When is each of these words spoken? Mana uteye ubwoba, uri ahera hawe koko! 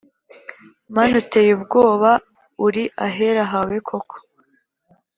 Mana 0.95 1.13
uteye 1.23 1.51
ubwoba, 1.57 2.11
uri 2.67 2.83
ahera 3.07 3.43
hawe 3.53 3.75
koko! 3.87 4.15